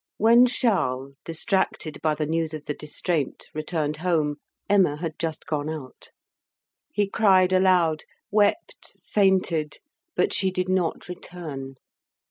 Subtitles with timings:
[0.17, 5.69] When Charles, distracted by the news of the distraint, returned home, Emma had just gone
[5.69, 6.09] out.
[6.91, 9.77] He cried aloud, wept, fainted,
[10.15, 11.75] but she did not return.